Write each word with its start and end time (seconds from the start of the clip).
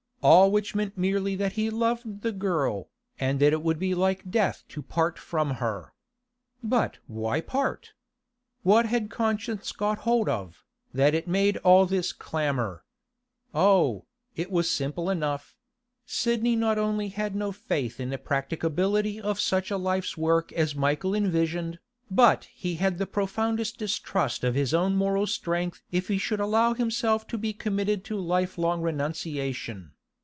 All 0.23 0.51
which 0.51 0.75
meant 0.75 0.95
merely 0.99 1.35
that 1.37 1.53
he 1.53 1.71
loved 1.71 2.21
the 2.21 2.31
girl, 2.31 2.91
and 3.19 3.39
that 3.39 3.53
it 3.53 3.63
would 3.63 3.79
be 3.79 3.95
like 3.95 4.29
death 4.29 4.63
to 4.69 4.83
part 4.83 5.17
from 5.17 5.55
her. 5.55 5.93
But 6.61 6.99
why 7.07 7.41
part? 7.41 7.93
What 8.61 8.85
had 8.85 9.09
conscience 9.09 9.71
got 9.71 9.97
hold 9.97 10.29
of, 10.29 10.63
that 10.93 11.15
it 11.15 11.27
made 11.27 11.57
all 11.57 11.87
this 11.87 12.13
clamour? 12.13 12.85
Oh, 13.55 14.05
it 14.35 14.51
was 14.51 14.69
simple 14.69 15.09
enough; 15.09 15.57
Sidney 16.05 16.55
not 16.55 16.77
only 16.77 17.07
had 17.07 17.35
no 17.35 17.51
faith 17.51 17.99
in 17.99 18.11
the 18.11 18.19
practicability 18.19 19.19
of 19.19 19.39
such 19.39 19.71
a 19.71 19.77
life's 19.77 20.17
work 20.17 20.51
as 20.53 20.75
Michael 20.75 21.19
visioned, 21.19 21.79
but 22.11 22.43
he 22.53 22.75
had 22.75 22.99
the 22.99 23.07
profoundest 23.07 23.79
distrust 23.79 24.43
of 24.43 24.53
his 24.53 24.71
own 24.71 24.95
moral 24.95 25.25
strength 25.25 25.81
if 25.91 26.09
he 26.09 26.19
should 26.19 26.39
allow 26.39 26.75
himself 26.75 27.25
to 27.25 27.39
be 27.39 27.53
committed 27.53 28.03
to 28.05 28.19
lifelong 28.19 28.81
renunciation. 28.83 29.93